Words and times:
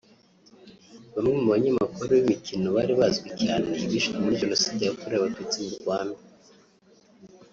Bamwe 1.13 1.33
mu 1.39 1.47
banyamakuru 1.53 2.09
b’imikino 2.15 2.67
bari 2.77 2.93
bazwi 2.99 3.29
cyane 3.41 3.69
bishwe 3.91 4.15
muri 4.23 4.39
Jenoside 4.41 4.81
yakorewe 4.83 5.17
abatutsi 5.19 5.57
mu 5.65 5.75
Rwanda 5.81 6.19